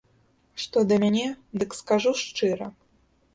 Што 0.61 0.81
да 0.91 0.97
мяне, 1.03 1.25
дык 1.65 1.77
скажу 1.81 2.15
шчыра. 2.23 2.67